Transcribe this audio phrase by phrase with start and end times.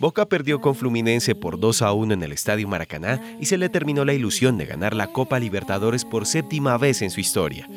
[0.00, 3.68] Boca perdió con Fluminense por 2 a 1 en el Estadio Maracaná y se le
[3.68, 7.68] terminó la ilusión de ganar la Copa Libertadores por séptima vez en su historia.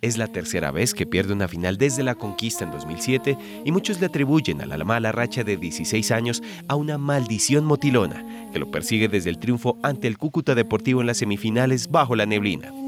[0.00, 4.00] Es la tercera vez que pierde una final desde la conquista en 2007 y muchos
[4.00, 8.70] le atribuyen a la mala racha de 16 años a una maldición motilona que lo
[8.70, 12.83] persigue desde el triunfo ante el Cúcuta Deportivo en las semifinales bajo la neblina.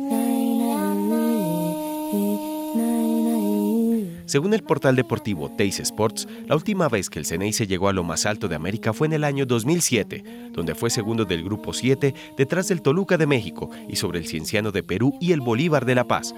[4.27, 8.03] Según el portal deportivo Teis Sports, la última vez que el se llegó a lo
[8.03, 12.13] más alto de América fue en el año 2007, donde fue segundo del Grupo 7
[12.37, 15.95] detrás del Toluca de México y sobre el Cienciano de Perú y el Bolívar de
[15.95, 16.35] La Paz.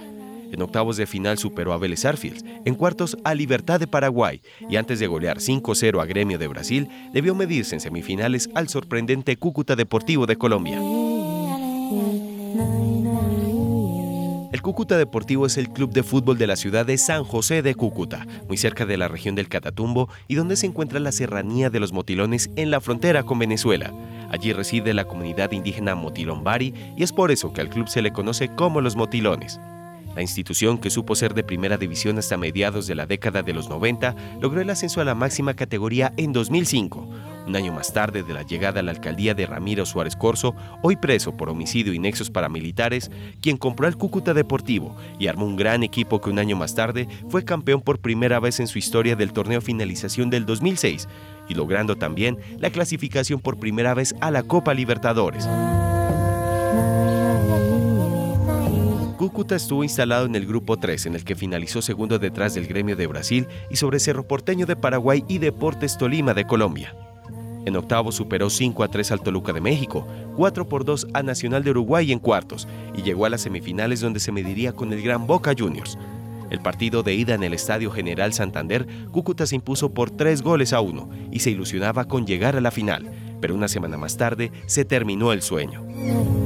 [0.52, 4.77] En octavos de final superó a Vélez Arfield, en cuartos a Libertad de Paraguay y
[4.77, 9.77] antes de golear 5-0 a Gremio de Brasil, debió medirse en semifinales al sorprendente Cúcuta
[9.77, 10.78] Deportivo de Colombia.
[14.59, 17.77] El Cúcuta Deportivo es el club de fútbol de la ciudad de San José de
[17.77, 21.78] Cúcuta, muy cerca de la región del Catatumbo y donde se encuentra la serranía de
[21.78, 23.92] los Motilones en la frontera con Venezuela.
[24.33, 28.12] Allí reside la comunidad indígena Motilombari y es por eso que al club se le
[28.12, 29.61] conoce como los Motilones.
[30.17, 33.69] La institución, que supo ser de primera división hasta mediados de la década de los
[33.69, 37.09] 90, logró el ascenso a la máxima categoría en 2005.
[37.49, 40.97] Un año más tarde de la llegada a la alcaldía de Ramiro Suárez Corso, hoy
[40.97, 43.11] preso por homicidio y nexos paramilitares,
[43.41, 47.09] quien compró el Cúcuta Deportivo y armó un gran equipo que un año más tarde
[47.31, 51.09] fue campeón por primera vez en su historia del torneo finalización del 2006
[51.49, 55.49] y logrando también la clasificación por primera vez a la Copa Libertadores.
[59.17, 62.95] Cúcuta estuvo instalado en el Grupo 3, en el que finalizó segundo detrás del Gremio
[62.95, 66.95] de Brasil y sobre Cerro Porteño de Paraguay y Deportes Tolima de Colombia.
[67.64, 70.06] En octavo superó 5 a 3 al Toluca de México,
[70.37, 74.20] 4 por 2 a Nacional de Uruguay en cuartos y llegó a las semifinales donde
[74.20, 75.98] se mediría con el Gran Boca Juniors.
[76.51, 80.73] El partido de ida en el Estadio General Santander, Cúcuta se impuso por 3 goles
[80.73, 83.11] a 1 y se ilusionaba con llegar a la final,
[83.41, 86.38] pero una semana más tarde se terminó el sueño.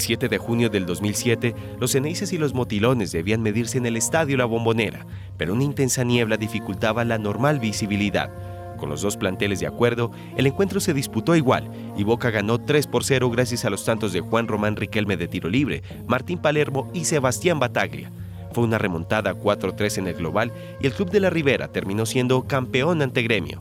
[0.00, 3.98] El 7 de junio del 2007, los Ceneices y los Motilones debían medirse en el
[3.98, 5.04] Estadio La Bombonera,
[5.36, 8.30] pero una intensa niebla dificultaba la normal visibilidad.
[8.78, 12.86] Con los dos planteles de acuerdo, el encuentro se disputó igual y Boca ganó 3
[12.86, 16.90] por 0 gracias a los tantos de Juan Román Riquelme de tiro libre, Martín Palermo
[16.94, 18.10] y Sebastián Bataglia.
[18.54, 20.50] Fue una remontada 4-3 en el global
[20.80, 23.60] y el Club de la Ribera terminó siendo campeón ante Gremio.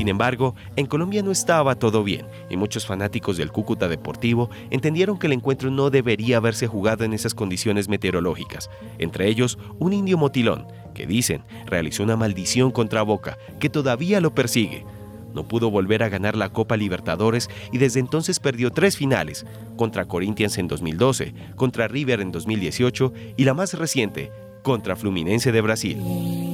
[0.00, 5.18] Sin embargo, en Colombia no estaba todo bien y muchos fanáticos del Cúcuta Deportivo entendieron
[5.18, 10.16] que el encuentro no debería haberse jugado en esas condiciones meteorológicas, entre ellos un indio
[10.16, 14.86] motilón que dicen realizó una maldición contra Boca que todavía lo persigue.
[15.34, 19.44] No pudo volver a ganar la Copa Libertadores y desde entonces perdió tres finales,
[19.76, 25.60] contra Corinthians en 2012, contra River en 2018 y la más reciente, contra Fluminense de
[25.60, 26.49] Brasil.